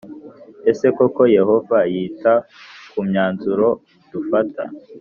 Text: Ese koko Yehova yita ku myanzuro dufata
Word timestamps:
Ese 0.71 0.85
koko 0.97 1.21
Yehova 1.37 1.79
yita 1.93 2.33
ku 2.91 2.99
myanzuro 3.07 3.67
dufata 4.11 4.63